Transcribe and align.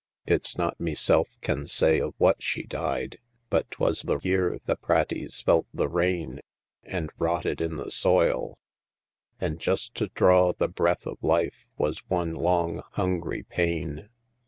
It's 0.25 0.57
not 0.57 0.79
meself 0.79 1.27
can 1.41 1.67
say 1.67 1.99
of 1.99 2.15
what 2.17 2.41
she 2.41 2.63
died; 2.63 3.19
But 3.51 3.69
t'was 3.69 4.01
the 4.01 4.17
year 4.23 4.57
the 4.65 4.75
praties 4.75 5.41
felt 5.43 5.67
the 5.71 5.87
rain, 5.87 6.39
And 6.81 7.11
rotted 7.19 7.61
in 7.61 7.75
the 7.75 7.91
soil; 7.91 8.57
an' 9.39 9.59
just 9.59 9.93
to 9.97 10.07
dhraw 10.07 10.57
The 10.57 10.69
breath 10.69 11.05
of 11.05 11.23
life 11.23 11.67
was 11.77 11.99
one 12.09 12.33
long 12.33 12.81
hungry 12.93 13.43
pain. 13.43 14.09